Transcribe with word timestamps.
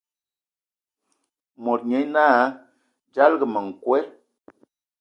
Mod 1.63 1.79
nyé 1.89 1.99
naa: 2.15 2.39
"Dzalǝga 3.11 3.47
ma 3.53 3.59
nkwe!". 3.67 3.99